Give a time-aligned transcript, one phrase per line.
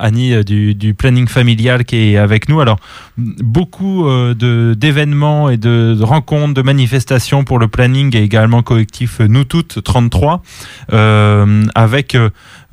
[0.00, 2.60] Annie du, planning familial qui est avec nous.
[2.60, 2.78] Alors,
[3.16, 9.82] beaucoup d'événements et de, rencontres, de manifestations pour le planning et également collectif Nous Toutes
[9.82, 10.42] 33,
[10.88, 12.16] avec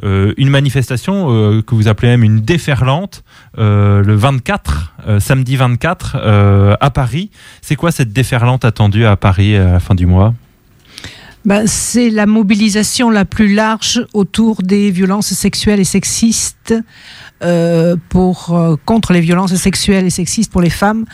[0.04, 3.24] une manifestation que vous appelez même une déferlante
[3.58, 7.30] le 24, samedi 24 à Paris.
[7.62, 10.34] C'est quoi cette déferlante attendue à Paris à la fin du mois?
[11.48, 16.76] Ben, c'est la mobilisation la plus large autour des violences sexuelles et sexistes.
[17.44, 21.06] Euh, pour euh, contre les violences sexuelles et sexistes pour les femmes,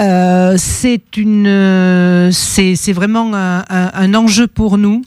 [0.00, 5.02] euh, c'est une, c'est vraiment un, un, enjeu pour nous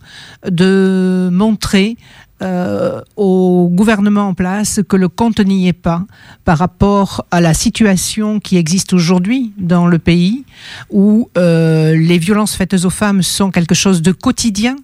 [0.46, 1.96] de montrer
[2.44, 3.47] euh, au
[3.78, 6.04] gouvernement en place que le compte n'y est pas
[6.44, 10.44] par rapport à la situation qui existe aujourd'hui dans le pays,
[10.90, 14.76] où euh, les violences faites aux femmes sont quelque chose de quotidien.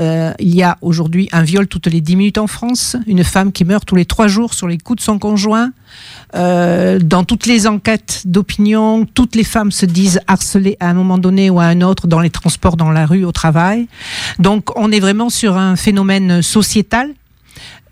[0.00, 3.52] Euh, il y a aujourd'hui un viol toutes les 10 minutes en France, une femme
[3.52, 5.70] qui meurt tous les 3 jours sur les coups de son conjoint,
[6.34, 11.18] euh, dans toutes les enquêtes d'opinion, toutes les femmes se disent harcelées à un moment
[11.18, 13.86] donné ou à un autre dans les transports, dans la rue, au travail.
[14.40, 17.10] Donc on est vraiment sur un phénomène sociétal.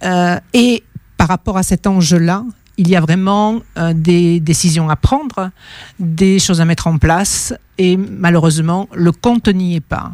[0.05, 0.83] Euh, et
[1.17, 2.45] par rapport à cet enjeu-là,
[2.79, 5.51] il y a vraiment euh, des décisions à prendre,
[5.99, 10.13] des choses à mettre en place, et malheureusement, le compte n'y est pas.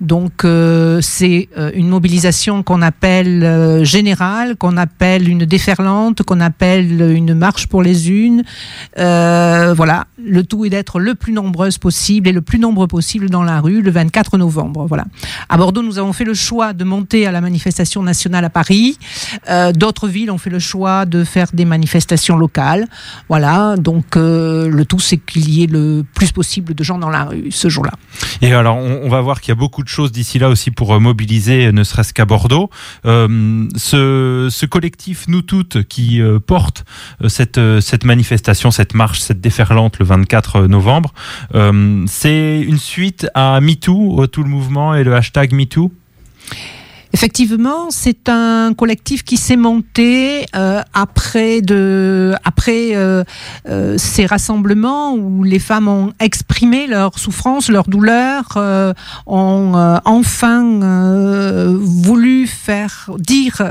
[0.00, 6.40] Donc euh, c'est euh, une mobilisation qu'on appelle euh, générale, qu'on appelle une déferlante, qu'on
[6.40, 8.42] appelle une marche pour les unes.
[8.96, 13.42] voilà, le tout est d'être le plus nombreuse possible et le plus nombreux possible dans
[13.42, 14.86] la rue le 24 novembre.
[14.86, 15.04] Voilà.
[15.48, 18.98] À Bordeaux, nous avons fait le choix de monter à la manifestation nationale à Paris.
[19.74, 22.86] D'autres villes ont fait le choix de faire des manifestations locales.
[23.28, 27.24] Voilà, donc le tout c'est qu'il y ait le plus possible de gens dans la
[27.24, 27.92] rue ce jour-là.
[28.42, 30.48] Et alors, on, on va voir qu'il y a beaucoup beaucoup de choses d'ici là
[30.50, 32.70] aussi pour euh, mobiliser, euh, ne serait-ce qu'à Bordeaux.
[33.06, 36.84] Euh, ce, collectif Nous Toutes qui porte
[37.26, 41.14] cette, cette manifestation, cette marche, cette déferlante le 24 novembre,
[42.06, 45.90] c'est une suite à MeToo, tout le mouvement et le hashtag MeToo?
[47.14, 52.34] Effectivement, c'est un collectif qui s'est monté euh, après, euh,
[53.68, 58.58] euh, ces rassemblements où les femmes ont exprimé leur souffrance, leur douleur,
[59.26, 63.62] ont enfin voulu faire dire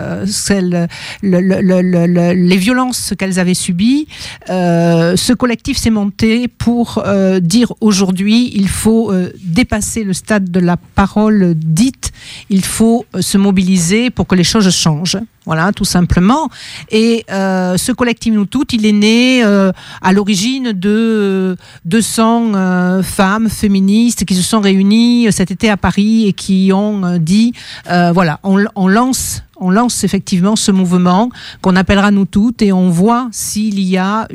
[1.22, 4.08] les violences qu'elles avaient subies.
[4.48, 7.04] ce collectif s'est monté pour
[7.42, 12.12] dire aujourd'hui, il faut dépasser le stade de la parole dite,
[12.50, 15.20] il faut se mobiliser pour que les choses changent.
[15.48, 16.50] Voilà, tout simplement.
[16.92, 19.72] Et euh, ce collectif Nous Toutes, il est né euh,
[20.02, 26.28] à l'origine de 200 euh, femmes féministes qui se sont réunies cet été à Paris
[26.28, 27.54] et qui ont dit,
[27.86, 31.30] voilà, on lance on lance effectivement ce mouvement
[31.62, 34.28] qu'on appellera nous toutes et on voit s'il y a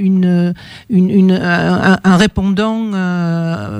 [0.90, 2.90] un, répondant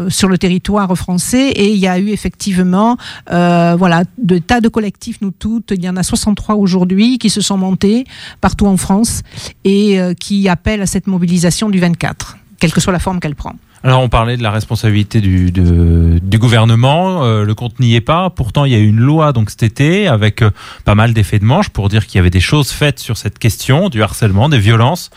[0.09, 2.97] sur le territoire français et il y a eu effectivement
[3.31, 7.31] euh, voilà de tas de collectifs nous toutes il y en a 63 aujourd'hui qui
[7.31, 8.05] se sont montés
[8.41, 9.23] partout en France
[9.65, 13.35] et euh, qui appellent à cette mobilisation du 24 quelle que soit la forme qu'elle
[13.35, 13.55] prend.
[13.83, 18.31] Alors on parlait de la responsabilité du, du gouvernement, euh, le compte n'y est pas.
[18.31, 20.51] Pourtant il y a eu une loi donc cet été avec euh,
[20.85, 23.41] pas mal d'effets de manche pour dire qu'il y avait des choses faites sur cette
[23.41, 25.11] question du harcèlement, des violences.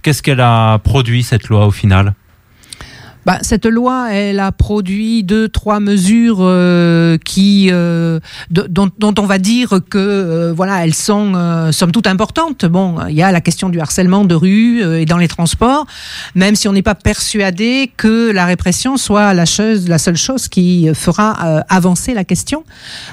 [0.00, 2.14] Qu'est-ce qu'elle a produit cette loi au final?
[3.26, 8.20] Bah, cette loi, elle a produit deux, trois mesures euh, qui, euh,
[8.50, 11.32] dont, dont, on va dire que euh, voilà, elles sont
[11.72, 12.66] somme toute importantes.
[12.66, 15.86] Bon, il y a la question du harcèlement de rue et dans les transports,
[16.36, 20.46] même si on n'est pas persuadé que la répression soit la, chose, la seule chose
[20.46, 21.32] qui fera
[21.68, 22.62] avancer la question.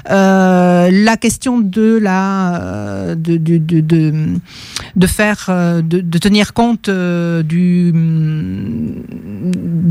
[0.08, 4.14] la question de la de, de, de,
[4.94, 7.92] de faire de, de tenir compte du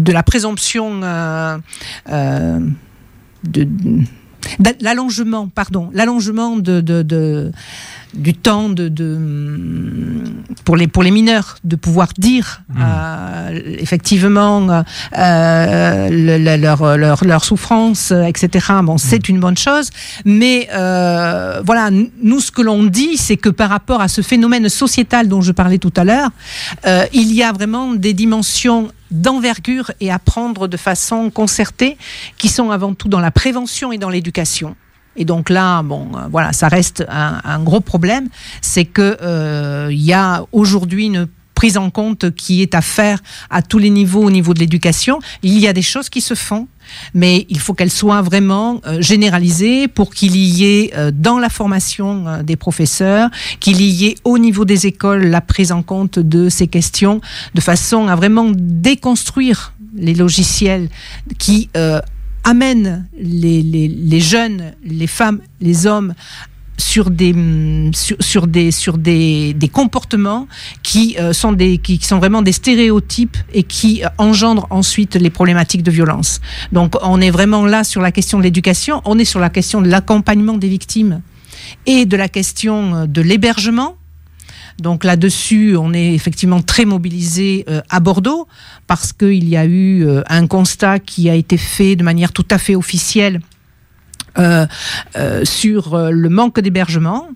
[0.03, 1.57] de la présomption euh,
[2.09, 2.59] euh,
[3.43, 3.67] de,
[4.81, 7.51] l'allongement, pardon, l'allongement de, de,
[8.13, 8.91] du temps de,
[10.65, 12.81] pour, les, pour les mineurs de pouvoir dire mmh.
[12.81, 14.83] euh, effectivement
[15.17, 16.09] euh,
[16.57, 18.67] leur, leur, leur, souffrance, etc.
[18.83, 19.31] Bon, c'est mmh.
[19.31, 19.89] une bonne chose,
[20.25, 21.89] mais euh, voilà,
[22.21, 25.51] nous ce que l'on dit, c'est que par rapport à ce phénomène sociétal dont je
[25.51, 26.29] parlais tout à l'heure,
[27.13, 31.97] il y a vraiment des dimensions d'envergure et à prendre de façon concertée,
[32.37, 34.75] qui sont avant tout dans la prévention et dans l'éducation.
[35.15, 38.29] Et donc là, bon, euh, voilà, ça reste un, gros problème,
[38.61, 43.19] c'est que euh, il y a aujourd'hui une prise en compte qui est à faire
[43.49, 45.19] à tous les niveaux au niveau de l'éducation.
[45.43, 46.67] Il y a des choses qui se font,
[47.13, 51.49] mais il faut qu'elles soient vraiment euh, généralisées pour qu'il y ait euh, dans la
[51.49, 56.49] formation des professeurs, qu'il y ait au niveau des écoles la prise en compte de
[56.49, 57.21] ces questions,
[57.53, 60.89] de façon à vraiment déconstruire les logiciels
[61.37, 61.69] qui
[62.43, 66.13] amènent les, les, les, jeunes, les femmes, les hommes
[66.77, 67.33] sur des
[67.93, 70.47] sur, sur des sur des, des comportements
[70.81, 75.29] qui euh, sont des qui, sont vraiment des stéréotypes et qui euh, engendrent ensuite les
[75.29, 76.41] problématiques de violence.
[76.71, 79.81] Donc on est vraiment là sur la question de l'éducation, on est sur la question
[79.81, 81.21] de l'accompagnement des victimes
[81.85, 83.95] et de la question euh, de l'hébergement.
[84.79, 88.47] Donc là-dessus, on est effectivement très mobilisé à Bordeaux
[88.87, 92.57] parce qu'il y a eu un constat qui a été fait de manière tout à
[92.57, 93.39] fait officielle
[94.39, 94.65] euh,
[95.15, 97.27] euh, sur euh, le manque d'hébergement.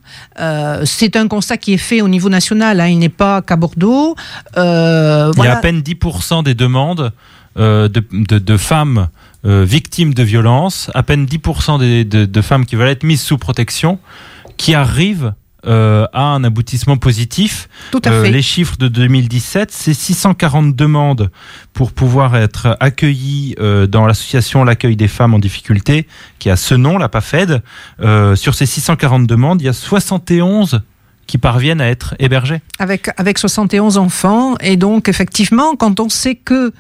[0.84, 4.16] c'est un constat qui est fait au niveau national, hein, il n'est pas qu'à Bordeaux.
[4.56, 7.12] Il y a à peine 10% des demandes
[7.56, 9.10] de, de, femmes
[9.44, 13.38] victimes de violences, à peine 10% des, de, de, femmes qui veulent être mises sous
[13.38, 14.00] protection,
[14.58, 15.34] qui arrivent
[15.68, 17.68] euh, a un aboutissement positif.
[17.92, 18.32] Tout à euh, fait.
[18.32, 21.30] les chiffres de 2017, c'est 640 demandes
[21.74, 26.08] pour pouvoir être accueillies euh, dans l'association L'accueil des femmes en difficulté,
[26.40, 27.62] qui a ce nom, la PAFED.
[28.36, 30.82] sur ces 640 demandes, il y a 71
[31.28, 32.62] qui parviennent à être hébergés.
[32.80, 34.56] Avec, avec 71 enfants.
[34.62, 36.74] Et donc, effectivement, quand on sait que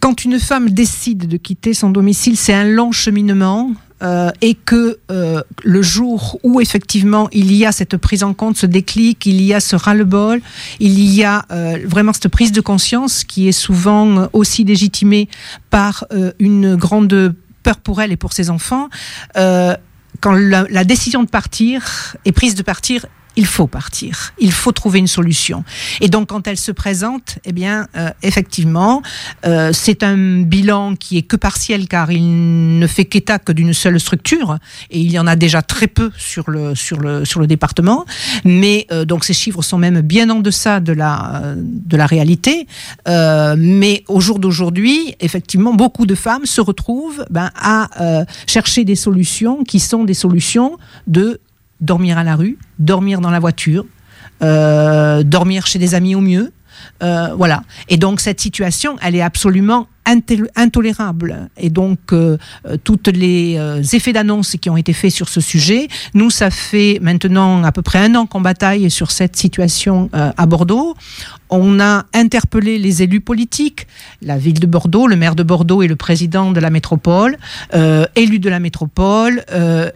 [0.00, 3.70] quand une femme décide de quitter son domicile, c'est un long cheminement.
[4.02, 8.56] Euh, et que euh, le jour où effectivement il y a cette prise en compte,
[8.56, 10.40] ce déclic, il y a ce ras-le-bol,
[10.78, 15.28] il y a euh, vraiment cette prise de conscience qui est souvent aussi légitimée
[15.68, 16.06] par
[16.38, 18.88] une grande peur pour elle et pour ses enfants.
[19.34, 23.06] quand la, décision de partir est prise de partir,
[23.40, 25.64] il faut partir, il faut trouver une solution.
[26.02, 29.00] Et donc quand elle se présente, eh bien euh, effectivement,
[29.46, 33.72] euh, c'est un bilan qui est que partiel car il ne fait qu'état que d'une
[33.72, 34.58] seule structure
[34.90, 38.04] et il y en a déjà très peu sur le sur le sur le département.
[38.44, 42.66] Mais euh, donc ces chiffres sont même bien en deçà de la de la réalité.
[43.06, 47.88] mais au jour d'aujourd'hui, effectivement, beaucoup de femmes se retrouvent ben, à
[48.46, 50.76] chercher des solutions qui sont des solutions
[51.06, 51.40] de
[51.80, 53.84] dormir à la rue, dormir dans la voiture,
[54.42, 56.52] euh, dormir chez des amis au mieux.
[57.02, 57.62] Euh, voilà.
[57.88, 59.88] Et donc cette situation, elle est absolument
[60.56, 61.48] intolérable.
[61.56, 62.36] Et donc, euh,
[62.66, 66.50] euh tous les euh, effets d'annonce qui ont été faits sur ce sujet, nous, ça
[66.50, 70.94] fait maintenant à peu près un an qu'on bataille sur cette situation euh, à Bordeaux.
[71.50, 73.86] On a interpellé les élus politiques,
[74.22, 77.36] la ville de Bordeaux, le maire de Bordeaux et le président de la métropole,
[78.14, 79.44] élus de la métropole,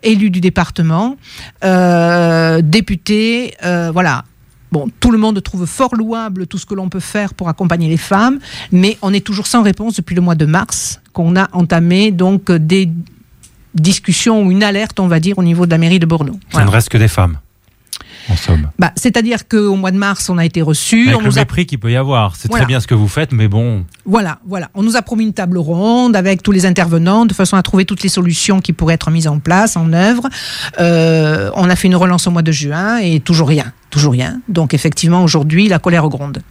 [0.02, 1.16] élus du département,
[1.62, 4.24] députés, voilà
[4.74, 7.88] Bon, tout le monde trouve fort louable tout ce que l'on peut faire pour accompagner
[7.88, 8.40] les femmes,
[8.72, 12.50] mais on est toujours sans réponse depuis le mois de mars, qu'on a entamé donc
[12.50, 12.88] des
[13.76, 16.40] discussions ou une alerte, on va dire, au niveau de la mairie de Bordeaux.
[16.50, 17.38] Ça ne reste que des femmes
[18.28, 18.70] en somme.
[18.78, 21.08] Bah, C'est-à-dire qu'au mois de mars, on a été reçu.
[21.08, 22.36] Avec on le nous mépris qu'il peut y avoir.
[22.36, 23.84] C'est très bien ce que vous faites, mais bon.
[24.06, 24.70] Voilà, voilà.
[24.74, 27.84] On nous a promis une table ronde avec tous les intervenants, de façon à trouver
[27.84, 30.28] toutes les solutions qui pourraient être mises en place, en œuvre.
[30.80, 33.72] Euh, on a fait une relance au mois de juin et toujours rien.
[33.90, 34.40] Toujours rien.
[34.48, 36.42] Donc effectivement, aujourd'hui, la colère gronde.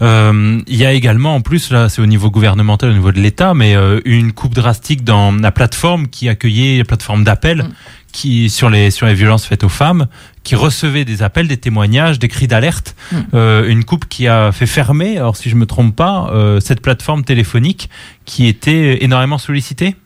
[0.00, 3.20] Euh, il y a également, en plus, là, c'est au niveau gouvernemental, au niveau de
[3.20, 7.68] l'État, mais euh, une coupe drastique dans la plateforme qui accueillait, la plateforme d'appel, mm
[8.12, 10.06] qui sur les sur les violences faites aux femmes,
[10.44, 12.94] qui recevait des appels, des témoignages, des cris d'alerte.
[13.12, 13.16] Hmm.
[13.34, 16.80] Euh, une coupe qui a fait fermer, alors si je me trompe pas, euh, cette
[16.80, 17.88] plateforme téléphonique
[18.24, 19.96] qui était énormément sollicitée?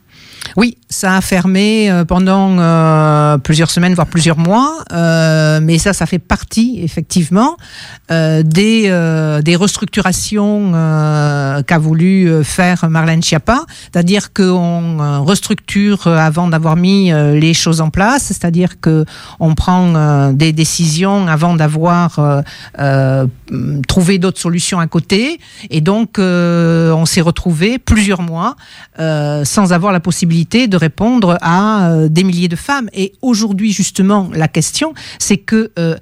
[0.57, 5.93] Oui, ça a fermé euh, pendant euh, plusieurs semaines, voire plusieurs mois, euh, mais ça,
[5.93, 7.57] ça fait partie effectivement
[8.09, 10.71] des, des restructurations
[11.67, 18.27] qu'a voulu faire Marlène Schiappa, c'est-à-dire qu'on restructure avant d'avoir mis les choses en place,
[18.27, 19.05] c'est-à-dire que
[19.41, 22.45] on prend des décisions avant d'avoir
[23.89, 25.41] trouvé d'autres solutions à côté,
[25.71, 28.55] et donc on s'est retrouvé plusieurs mois
[28.99, 32.89] sans avoir la possibilité de répondre à euh, des milliers de femmes.
[32.93, 35.97] Et aujourd'hui, justement, la question, c'est que euh,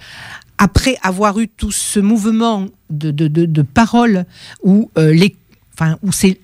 [0.58, 3.64] après avoir eu tout ce mouvement de, de, de,
[4.62, 5.28] où euh,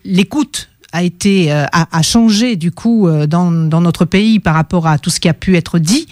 [0.04, 5.08] l'écoute a été a, changé du coup dans, dans, notre pays par rapport à tout
[5.08, 6.08] ce qui a pu être dit.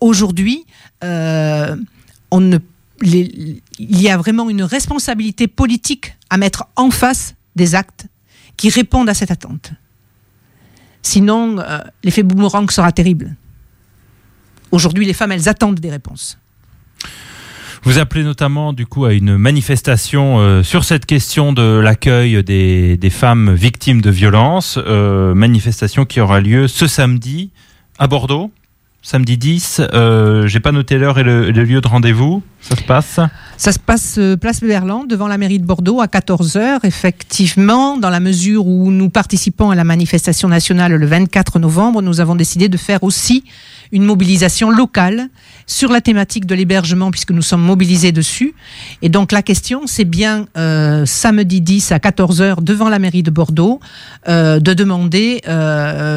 [0.00, 0.64] Aujourd'hui,
[1.02, 2.56] on ne,
[3.02, 8.06] il y a vraiment une responsabilité politique à mettre en face des actes
[8.56, 9.72] qui répondent à cette attente.
[11.02, 13.34] Sinon, euh, l'effet boomerang sera terrible.
[14.70, 16.38] Aujourd'hui, les femmes, elles attendent des réponses.
[17.84, 23.10] Vous appelez notamment du coup à une manifestation euh, sur cette question de l'accueil des,
[23.10, 27.50] femmes victimes de violences, euh, manifestation qui aura lieu ce samedi
[27.98, 28.50] à Bordeaux
[29.08, 29.80] samedi 10.
[29.94, 32.42] Euh, J'ai pas noté l'heure et le, lieu de rendez-vous.
[32.60, 33.20] Ça se passe
[33.56, 36.80] Ça se passe euh, place Berland, devant la mairie de Bordeaux, à 14h.
[36.82, 42.20] Effectivement, dans la mesure où nous participons à la manifestation nationale le 24 novembre, nous
[42.20, 43.44] avons décidé de faire aussi
[43.92, 45.28] une mobilisation locale
[45.66, 48.54] sur la thématique de l'hébergement, puisque nous sommes mobilisés dessus.
[49.00, 53.30] Et donc la question, c'est bien euh, samedi 10 à 14h devant la mairie de
[53.30, 53.80] Bordeaux,
[54.28, 55.40] euh, de demander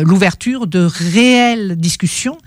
[0.03, 2.37] l'ouverture de réelles discussions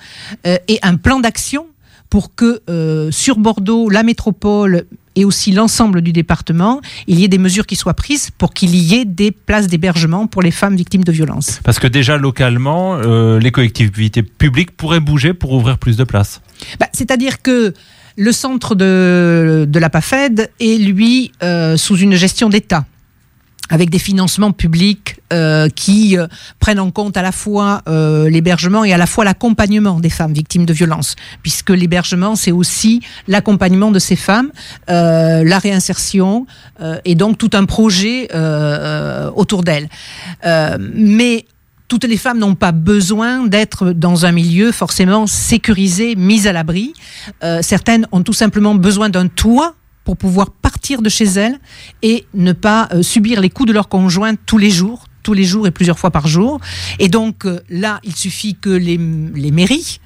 [0.46, 1.66] euh, et un plan d'action
[2.10, 4.84] pour que euh, sur Bordeaux, la métropole
[5.16, 8.74] et aussi l'ensemble du département, il y ait des mesures qui soient prises pour qu'il
[8.74, 11.60] y ait des places d'hébergement pour les femmes victimes de violences.
[11.64, 16.40] Parce que déjà localement, euh, les collectivités publiques pourraient bouger pour ouvrir plus de places.
[16.78, 17.74] Bah, C'est-à-dire que
[18.16, 22.84] le centre de, de la PAFED est, lui, euh, sous une gestion d'État
[23.70, 26.26] avec des financements publics euh, qui euh,
[26.60, 30.32] prennent en compte à la fois euh, l'hébergement et à la fois l'accompagnement des femmes
[30.32, 34.50] victimes de violences, puisque l'hébergement, c'est aussi l'accompagnement de ces femmes,
[34.90, 36.46] euh, la réinsertion
[36.80, 39.88] euh, et donc tout un projet euh, autour d'elles.
[40.44, 41.46] mais
[41.86, 46.94] toutes les femmes n'ont pas besoin d'être dans un milieu forcément sécurisé, mis à l'abri.
[47.60, 51.58] certaines ont tout simplement besoin d'un toit pour pouvoir partir de chez elles
[52.02, 55.44] et ne pas euh, subir les coups de leur conjoint tous les jours, tous les
[55.44, 56.60] jours et plusieurs fois par jour.
[56.98, 60.00] Et donc euh, là, il suffit que les, les mairies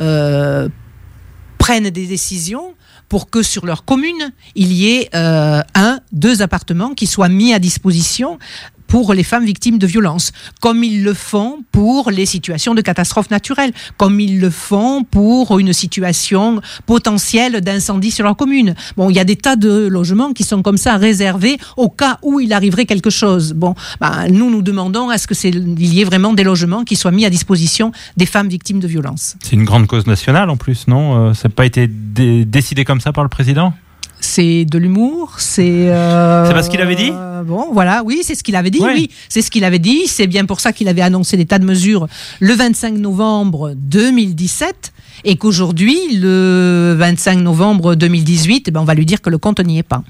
[0.00, 0.68] euh,
[1.58, 2.74] prennent des décisions
[3.08, 7.58] pour que sur leur commune, il y ait un, deux appartements qui soient mis à
[7.58, 8.38] disposition
[8.92, 13.30] pour les femmes victimes de violences, comme ils le font pour les situations de catastrophes
[13.30, 18.74] naturelles, comme ils le font pour une situation potentielle d'incendie sur leur commune.
[18.98, 22.18] Bon, il y a des tas de logements qui sont comme ça réservés au cas
[22.20, 23.54] où il arriverait quelque chose.
[23.54, 27.12] Bon, ben, nous nous demandons à ce que y ait vraiment des logements qui soient
[27.12, 29.36] mis à disposition des femmes victimes de violences.
[29.42, 31.30] C'est une grande cause nationale en plus, non?
[31.30, 33.72] Euh, Ça n'a pas été dé décidé comme ça par le président?
[34.24, 35.90] C'est de l'humour, c'est.
[35.90, 38.80] Euh, c'est parce qu'il avait dit euh, Bon, voilà, oui, c'est ce qu'il avait dit,
[38.80, 38.92] ouais.
[38.94, 40.06] oui, c'est ce qu'il avait dit.
[40.06, 42.06] C'est bien pour ça qu'il avait annoncé des tas de mesures
[42.40, 44.92] le 25 novembre 2017
[45.24, 49.60] et qu'aujourd'hui, le 25 novembre 2018, eh ben, on va lui dire que le compte
[49.60, 50.02] n'y est pas.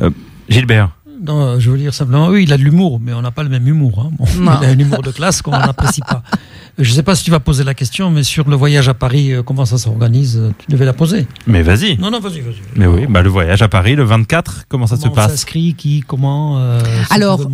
[0.00, 0.10] Euh,
[0.48, 0.90] Gilbert
[1.22, 3.50] non, je veux dire simplement, oui, il a de l'humour, mais on n'a pas le
[3.50, 4.06] même humour.
[4.06, 4.10] Hein.
[4.18, 4.24] Bon,
[4.62, 6.22] il a un humour de classe qu'on n'apprécie pas.
[6.80, 8.94] Je ne sais pas si tu vas poser la question, mais sur le voyage à
[8.94, 11.26] Paris, euh, comment ça s'organise Tu devais la poser.
[11.46, 11.98] Mais vas-y.
[11.98, 12.60] Non, non, vas-y, vas-y.
[12.76, 15.30] Mais oui, bah, le voyage à Paris, le 24, comment ça comment se passe On
[15.30, 17.46] s'inscrit, qui, comment euh, Alors,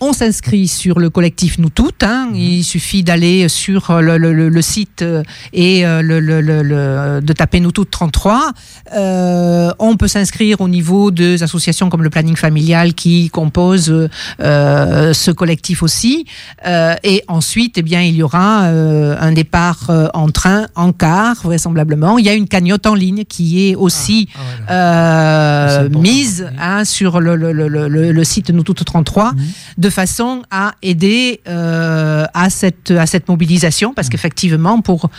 [0.00, 2.02] on s'inscrit sur le collectif Nous Toutes.
[2.02, 2.30] Hein.
[2.32, 2.36] Mmh.
[2.36, 5.04] Il suffit d'aller sur le, le, le, site
[5.52, 8.52] et le, de taper Nous Toutes 33.
[8.94, 14.08] Euh, on peut s'inscrire au niveau des associations comme le Planning Familial qui composent
[14.40, 16.26] euh, ce collectif aussi.
[16.66, 20.92] Euh, et ensuite, eh bien, il y aura euh, un départ euh, en train, en
[20.92, 22.18] car, vraisemblablement.
[22.18, 25.98] Il y a une cagnotte en ligne qui est aussi ah, ah, voilà.
[25.98, 29.36] mise hein, sur le, le, le, le, site Nous Toutes 33 mmh.
[29.78, 34.10] de façon à aider à, cette, à cette mobilisation parce mmh.
[34.10, 35.10] qu'effectivement, pour,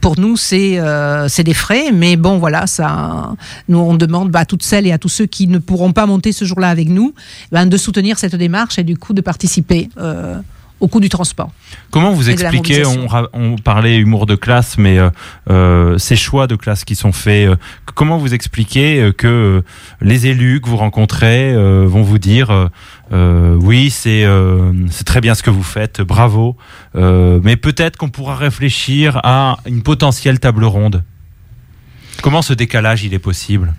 [0.00, 0.80] pour nous, c'est
[1.28, 1.92] c'est des frais.
[1.92, 3.34] Mais bon, voilà, ça,
[3.68, 6.06] nous, on demande bah, à toutes celles et à tous ceux qui ne pourront pas
[6.06, 7.14] monter ce jour-là avec nous
[7.52, 10.38] ben, de soutenir cette démarche et du coup de participer euh,
[10.80, 11.50] au coût du transport.
[11.90, 15.10] Comment vous expliquez, on, on, parlait humour de classe, mais euh,
[15.50, 17.56] euh, ces choix de classe qui sont faits, euh,
[17.94, 19.62] comment vous expliquez que
[20.00, 21.54] les élus que vous rencontrez
[21.86, 22.70] vont vous dire
[23.10, 24.26] oui, c'est
[24.90, 26.56] c'est très bien ce que vous faites, bravo,
[26.94, 31.02] mais peut-être qu'on pourra réfléchir à une potentielle table ronde.
[32.22, 33.74] Comment ce décalage il est possible?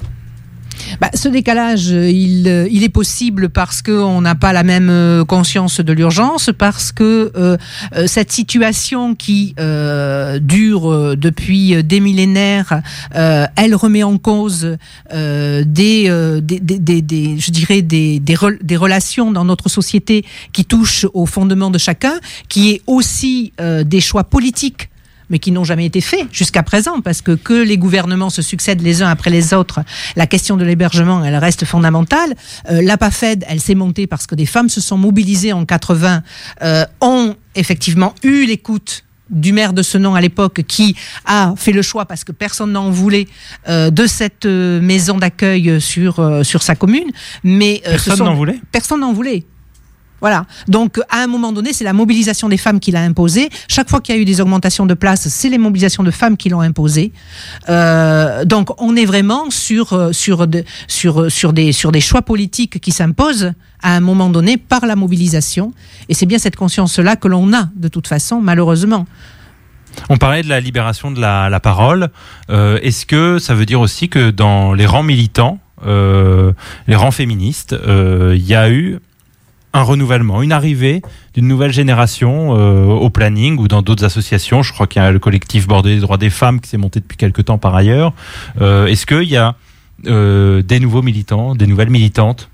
[1.02, 5.94] Bah, ce décalage, il, il, est possible parce qu'on n'a pas la même conscience de
[5.94, 7.58] l'urgence, parce que euh,
[8.06, 12.84] cette situation qui euh, dure depuis des millénaires,
[13.16, 14.78] euh, elle remet en cause
[15.12, 21.08] des, des, des, des, je dirais des, des, des, relations dans notre société qui touchent
[21.16, 22.14] au fondement de chacun,
[22.48, 24.91] qui est aussi des choix politiques
[25.32, 28.82] mais qui n'ont jamais été faits jusqu'à présent, parce que que les gouvernements se succèdent
[28.82, 29.80] les uns après les autres,
[30.16, 32.36] la question de l'hébergement, elle reste fondamentale.
[32.70, 36.22] Euh, la PAFED, elle s'est montée parce que des femmes se sont mobilisées en 80,
[36.62, 40.96] euh, ont effectivement eu l'écoute du maire de ce nom à l'époque qui
[41.26, 43.28] a fait le choix parce que personne n'en voulait
[43.68, 47.10] euh, de cette euh, maison d'accueil sur euh, sur sa commune.
[47.44, 48.60] Mais personne n'en voulait?
[48.72, 49.46] Personne n'en voulait
[50.22, 50.46] Voilà.
[50.68, 53.50] Donc, à un moment donné, c'est la mobilisation des femmes qui l'a imposé.
[53.68, 56.38] Chaque fois qu'il y a eu des augmentations de places, c'est les mobilisations de femmes
[56.38, 57.12] qui l'ont imposé.
[57.70, 60.46] Euh, donc, on est vraiment sur, euh, sur,
[60.88, 63.52] sur, sur, des, sur des choix politiques qui s'imposent
[63.82, 65.74] à un moment donné par la mobilisation.
[66.08, 69.08] Et c'est bien cette conscience-là que l'on a, de toute façon, malheureusement.
[70.10, 72.10] On parlait de la libération de la, parole.
[72.52, 77.76] Euh, est-ce que ça veut dire aussi que dans les rangs militants, les rangs féministes,
[77.88, 79.00] il y a eu
[79.74, 81.02] un renouvellement, une arrivée
[81.34, 84.64] d'une nouvelle génération euh, au planning ou dans d'autres associations.
[84.64, 87.00] Je crois qu'il y a le collectif Bordelais des droits des femmes qui s'est monté
[87.00, 88.14] depuis quelques temps par ailleurs.
[88.60, 89.56] Euh, est-ce qu'il y a
[90.08, 92.50] euh, des nouveaux militants, des nouvelles militantes?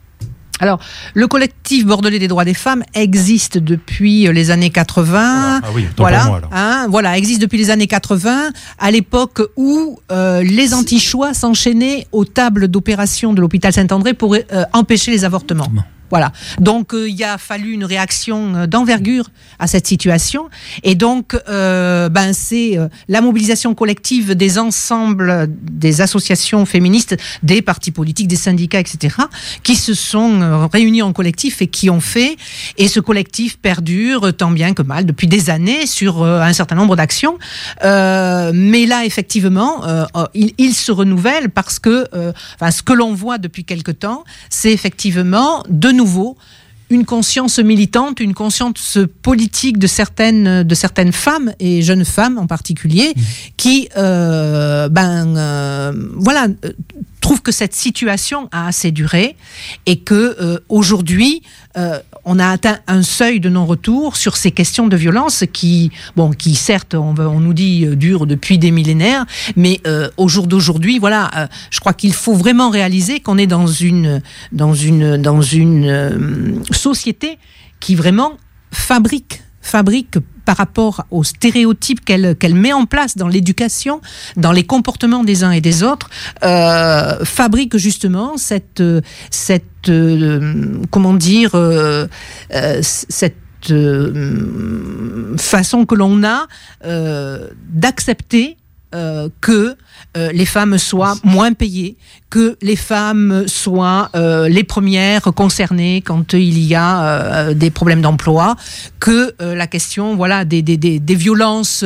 [0.60, 0.80] Alors,
[1.14, 5.62] le collectif bordelais des droits des femmes existe depuis les années 80.
[5.64, 11.36] Ah oui, voilà, hein, voilà, existe depuis les années 80, à l'époque où les anti-choix
[11.36, 14.36] s'enchaînaient aux tables d'opération de l'hôpital Saint-André pour
[14.74, 15.68] empêcher les avortements.
[16.10, 16.32] Voilà.
[16.60, 20.50] Donc euh, il a fallu une réaction euh, d'envergure à cette situation,
[20.84, 27.92] et donc euh, ben c'est la mobilisation collective des ensembles des associations féministes, des partis
[27.92, 29.16] politiques, des syndicats, etc.,
[29.64, 32.38] qui se sont réunis en collectif et qui ont fait,
[32.78, 36.96] et ce collectif perdure tant bien que mal depuis des années sur un certain nombre
[36.96, 37.38] d'actions.
[37.84, 39.82] mais là effectivement,
[40.14, 45.64] oh, il, se renouvelle parce que, ce que l'on voit depuis quelque temps, c'est effectivement
[45.70, 46.38] de nouveau
[46.90, 52.48] une conscience militante, une conscience politique de certaines, de certaines femmes et jeunes femmes en
[52.48, 53.22] particulier, mmh.
[53.58, 56.48] qui, euh, ben, euh, voilà,
[57.28, 59.36] trouve que cette situation a assez duré
[59.86, 61.42] et que euh, aujourd'hui
[61.76, 66.32] euh, on a atteint un seuil de non-retour sur ces questions de violence qui, bon,
[66.32, 69.26] qui certes, on, on nous dit euh, durent depuis des millénaires,
[69.58, 69.82] mais
[70.16, 74.22] au jour d'aujourd'hui, voilà, je crois qu'il faut vraiment réaliser qu'on est dans une
[74.54, 77.38] dans une dans une société
[77.82, 78.38] qui vraiment
[78.72, 80.18] fabrique fabrique
[80.48, 84.00] par rapport aux stéréotypes qu'elle met en place dans l'éducation,
[84.38, 86.10] dans les comportements des uns et des autres,
[86.42, 88.82] euh, fabrique justement cette,
[89.30, 92.08] cette euh, comment dire, euh,
[92.82, 93.36] cette
[95.38, 96.48] façon que l'on a
[97.74, 98.56] d'accepter
[98.92, 99.78] que
[100.16, 101.98] euh, les femmes soient moins payées,
[102.30, 108.02] que les femmes soient euh, les premières concernées quand il y a euh, des problèmes
[108.02, 108.56] d'emploi,
[109.00, 111.84] que la question voilà des, des, des, violences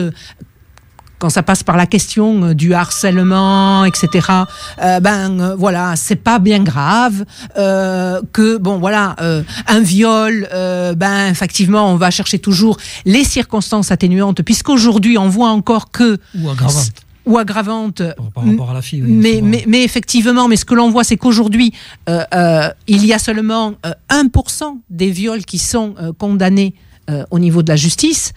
[1.22, 4.28] quand ça passe par la question du harcèlement, etc.
[4.78, 7.26] ben voilà, c'est pas bien grave.
[7.56, 9.16] que bon voilà,
[9.68, 10.50] un viol,
[10.98, 16.50] ben effectivement, on va chercher toujours les circonstances atténuantes, puisqu'aujourd'hui on voit encore que ou
[16.50, 18.02] aggravantes ou aggravante.
[18.34, 19.02] Par rapport à la fille.
[19.02, 21.74] mais, mais, mais, effectivement, mais ce que l'on voit, c'est qu'aujourd'hui,
[22.10, 23.74] euh, euh, il y a seulement
[24.10, 26.74] 1% euh, des viols qui sont condamnés
[27.30, 28.34] au niveau de la justice,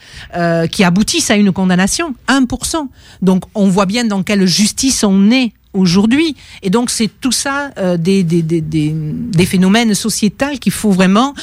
[0.71, 2.15] qui aboutissent à une condamnation.
[2.29, 2.89] 1%.
[3.23, 6.37] Donc on voit bien dans quelle justice on est aujourd'hui.
[6.63, 11.35] Et donc c'est tout ça des, des, des, des, phénomènes sociétals qu'il faut vraiment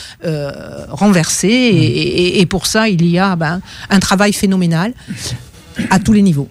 [0.90, 1.48] renverser.
[1.48, 1.78] Et, mmh.
[1.78, 4.94] et, et, pour ça, il y a ben, un travail phénoménal
[5.90, 6.50] à tous les niveaux.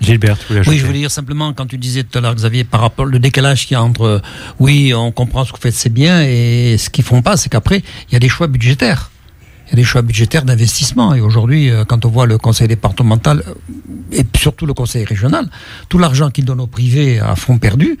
[0.00, 3.06] Gilbert, Oui, je voulais dire simplement, quand tu disais tout à l'heure, Xavier, par rapport
[3.06, 4.18] au décalage qu'il y a entre, euh,
[4.58, 7.50] oui, on comprend ce que vous faites, c'est bien, et ce qu'ils font pas, c'est
[7.50, 9.09] qu'après, il y a des choix budgétaires.
[9.70, 11.14] Il y a des choix budgétaires d'investissement.
[11.14, 13.54] Et aujourd'hui, euh, quand on voit le conseil départemental, euh,
[14.12, 15.48] et surtout le conseil régional,
[15.88, 17.98] tout l'argent qu'ils donnent au privé à fond perdu,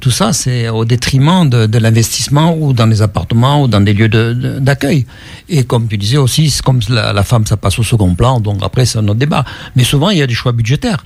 [0.00, 4.08] tout ça, c'est au détriment de, l'investissement ou dans les appartements ou dans des lieux
[4.08, 5.04] d'accueil.
[5.50, 8.60] et comme tu disais aussi, comme la, la, femme, ça passe au second plan, donc
[8.62, 9.44] après, c'est un autre débat.
[9.76, 11.04] Mais souvent, il y a des choix budgétaires.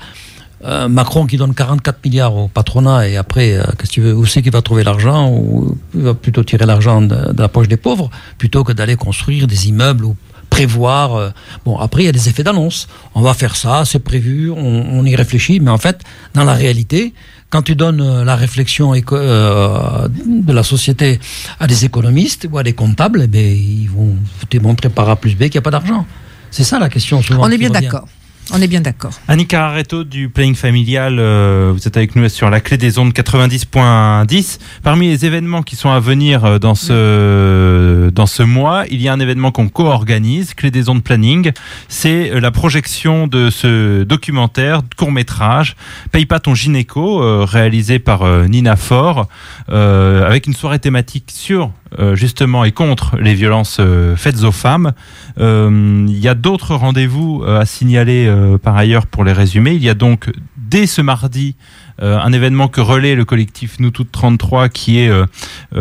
[0.65, 4.15] Euh, Macron qui donne 44 milliards au patronat et après, euh, qu'est-ce que tu veux,
[4.15, 7.69] où c'est qu'il va trouver l'argent ou il va plutôt tirer l'argent de, la poche
[7.69, 10.17] des pauvres plutôt que d'aller construire des immeubles ou
[10.51, 11.15] prévoir.
[11.15, 11.31] Euh,
[11.65, 12.89] bon, après, il y a des effets d'annonce.
[13.15, 16.01] On va faire ça, c'est prévu, on, y réfléchit, mais en fait,
[16.35, 17.15] dans la réalité,
[17.51, 21.21] quand tu donnes la réflexion de la société
[21.61, 24.17] à des économistes ou à des comptables, eh bien, ils vont
[24.51, 26.05] te montrer par A plus B qu'il n'y a pas d'argent.
[26.51, 27.45] C'est ça la question souvent.
[27.45, 28.09] On est bien d'accord.
[28.51, 29.13] On est bien d'accord.
[29.29, 33.13] Annika Cararetto du Playing Familial, euh, vous êtes avec nous sur la clé des ondes
[33.13, 34.59] 90.10.
[34.83, 39.09] Parmi les événements qui sont à venir euh, dans ce, dans ce mois, il y
[39.09, 41.53] a un événement qu'on co-organise, Clé des ondes Planning.
[41.89, 45.77] C'est euh, la projection de ce documentaire, court métrage,
[46.11, 49.29] Paye pas ton gynéco, réalisé par Nina Faure,
[49.69, 51.71] avec une soirée thématique sur
[52.15, 53.81] justement et contre les violences
[54.17, 54.93] faites aux femmes.
[55.39, 59.73] Il y a d'autres rendez-vous à signaler euh, par ailleurs pour les résumer.
[59.73, 61.57] Il y a donc dès ce mardi
[62.03, 65.25] euh, un événement que relaie le collectif Nous Toutes 33 qui est euh,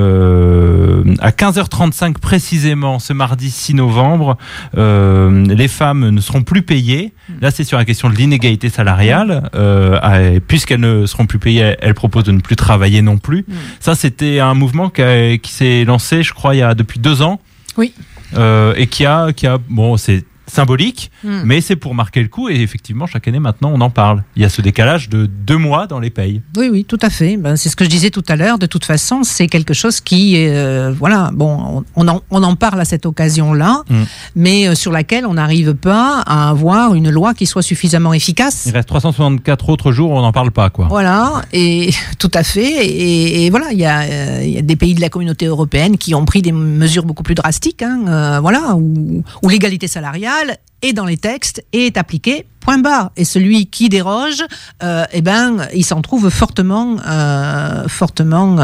[0.02, 4.38] euh, à 15h35 précisément ce mardi 6 novembre.
[4.76, 7.14] Les femmes ne seront plus payées.
[7.42, 9.50] Là, c'est sur la question de l'inégalité salariale.
[9.54, 10.18] Ah,
[10.48, 13.46] Puisqu'elles ne seront plus payées, elles proposent de ne plus travailler non plus.
[13.48, 13.54] Mm.
[13.80, 17.00] Ça, c'était un mouvement qui, a- qui s'est lancé, je crois, il y a depuis
[17.00, 17.40] deux ans.
[17.78, 17.94] Oui.
[18.78, 20.24] Et qui a, qui a, bon, c'est
[20.58, 21.42] symbolique, Mm.
[21.46, 22.50] mais c'est pour marquer le coup.
[22.50, 24.24] Et effectivement, chaque année maintenant, on en parle.
[24.36, 26.42] Il y a ce décalage de deux mois dans les payes.
[26.58, 27.38] Oui, oui, tout à fait.
[27.38, 28.58] Ben, c'est ce que je disais tout à l'heure.
[28.60, 32.80] De toute façon, c'est quelque chose qui, euh, voilà, bon, on, en, on en parle
[32.82, 34.04] à cette occasion-là, Mm.
[34.36, 38.64] mais euh, sur laquelle on n'arrive pas à avoir une loi qui soit suffisamment efficace.
[38.68, 40.88] Il reste 364 autres jours, on n'en parle pas, quoi.
[40.90, 41.90] Voilà, et
[42.20, 42.86] tout à fait.
[42.88, 45.46] Et, et voilà, il y, a, euh, il y a des pays de la communauté
[45.46, 49.88] européenne qui ont pris des mesures beaucoup plus drastiques, hein, euh, voilà, où, où l'égalité
[49.88, 50.47] salariale
[50.84, 52.46] est dans les textes et est appliquée.
[52.60, 53.12] Point barre.
[53.18, 54.44] Et celui qui déroge,
[54.84, 58.58] euh, eh ben, il s'en trouve fortement, euh, fortement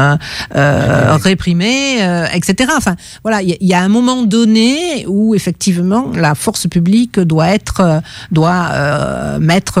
[0.54, 1.94] euh, réprimé,
[2.32, 2.70] etc.
[2.76, 6.66] Enfin, voilà, il y, a- il y a un moment donné où effectivement la force
[6.68, 9.80] publique doit être, doit mettre,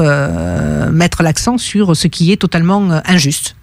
[0.90, 3.54] mettre l'accent sur ce qui est totalement injuste.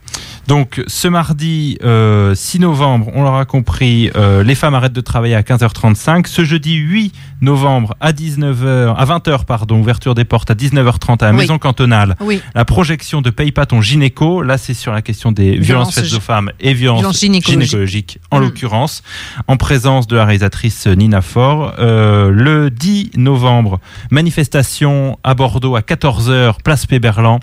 [0.52, 5.34] Donc, ce mardi euh, 6 novembre, on l'aura compris, euh, les femmes arrêtent de travailler
[5.34, 6.28] à 15h35.
[6.28, 11.28] Ce jeudi 8 novembre à 19h, à 20h, pardon, ouverture des portes à 19h30 à
[11.28, 11.38] la Oui.
[11.38, 12.18] maison cantonale.
[12.20, 12.42] Oui.
[12.54, 14.42] La projection de Paye pas ton gynéco.
[14.42, 18.40] Là, c'est sur la question des violences, Violences faites aux femmes et violences, gynécologiques, en
[18.40, 18.42] Mm.
[18.44, 19.04] l'occurrence,
[19.48, 21.76] en présence de la réalisatrice Nina Faure.
[21.80, 23.80] Euh, le 10 novembre,
[24.12, 27.40] manifestation à Bordeaux à 14h, place Péberlan.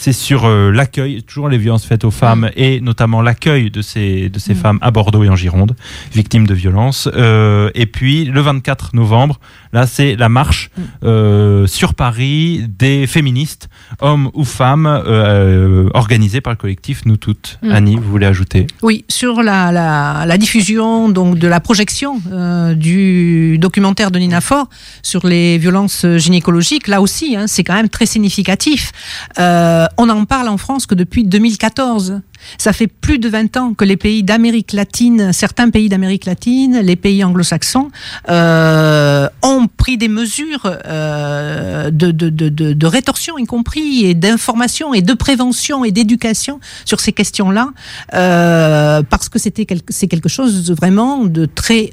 [0.00, 4.28] C'est sur euh, l'accueil, toujours les violences faites aux femmes et notamment l'accueil de ces,
[4.28, 4.56] de ces Mm.
[4.56, 5.74] femmes à Bordeaux et en Gironde,
[6.12, 7.08] victimes de violences.
[7.12, 9.40] Euh, et puis le 24 novembre,
[9.72, 10.82] là c'est la marche Mm.
[11.04, 13.68] euh, sur Paris des féministes,
[14.00, 17.58] hommes ou femmes, euh, organisée par le collectif Nous Toutes.
[17.62, 17.70] Mm.
[17.72, 18.66] Annie, vous voulez ajouter?
[18.82, 24.40] Oui, sur la, la, la diffusion donc de la projection euh, du documentaire de Nina
[24.40, 24.68] Faure
[25.02, 28.92] sur les violences gynécologiques, là aussi, hein, c'est quand même très significatif.
[29.38, 32.20] Euh, on en parle en France que depuis 2014.
[32.56, 36.80] Ça fait plus de 20 ans que les pays d'Amérique latine, certains pays d'Amérique latine,
[36.80, 37.90] les pays anglo-saxons,
[38.28, 45.84] euh, ont pris des mesures euh, de, rétorsion, y compris, et d'information, et de prévention,
[45.84, 47.70] et d'éducation sur ces questions-là,
[48.14, 51.92] euh, parce que c'était quelque, c'est quelque chose vraiment de très,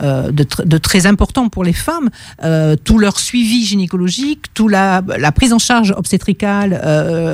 [0.00, 2.08] de, tr- de très important pour les femmes.
[2.84, 5.02] Tout leur suivi gynécologique, tout la,
[5.34, 6.80] prise en charge obstétricale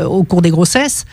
[0.09, 1.05] au cours des grossesses,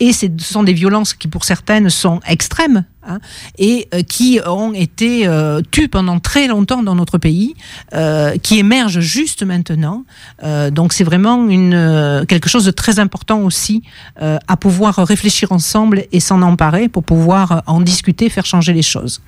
[0.00, 2.84] et c'est- ce sont des violences qui pour certaines sont extrêmes.
[3.02, 3.18] hein,
[3.58, 7.54] et euh, qui ont été euh, tues pendant très longtemps dans notre pays,
[7.94, 10.04] euh, qui émergent juste maintenant.
[10.44, 13.82] Euh, donc c'est vraiment une, quelque chose de très important aussi
[14.20, 18.82] euh, à pouvoir réfléchir ensemble et s'en emparer pour pouvoir en discuter, faire changer les
[18.82, 19.20] choses.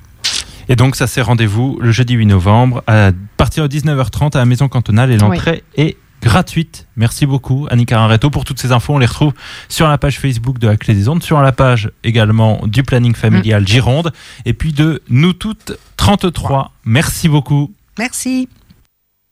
[0.69, 4.45] Et donc ça c'est rendez-vous le jeudi 8 novembre à partir de 19h30 à la
[4.45, 6.87] maison cantonale et l'entrée est gratuite.
[6.97, 8.95] Merci beaucoup Annie Cararetto pour toutes ces infos.
[8.95, 9.35] On les retrouve
[9.69, 13.15] sur la page Facebook de la Clé des Ondes, sur la page également du planning
[13.15, 14.13] familial Gironde
[14.45, 16.73] et puis de Nous Toutes 33.
[16.85, 17.73] Merci beaucoup.
[17.99, 18.49] Merci.